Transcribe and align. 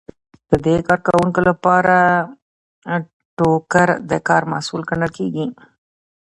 د 0.49 0.51
دې 0.65 0.75
کارکوونکو 0.87 1.39
لپاره 1.49 1.95
ټوکر 3.37 3.89
د 4.11 4.13
کار 4.27 4.43
محصول 4.51 4.81
ګڼل 4.89 5.11
کیږي. 5.17 5.45